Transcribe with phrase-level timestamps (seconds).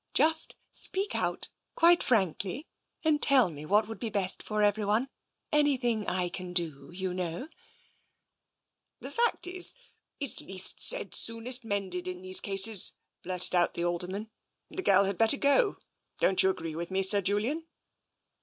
[0.15, 2.65] "Just speak out, quite frankly,
[3.03, 5.09] and tell me what would be best for everyone.
[5.51, 7.49] Anything I can do, you know
[9.01, 9.75] ""The fact is,
[10.19, 14.31] it's least said soonest mended, in these cases," blurted out the Alderman."
[14.71, 15.75] The girl had bet ter go.
[16.19, 17.67] Don't you agree with me, Sir Julian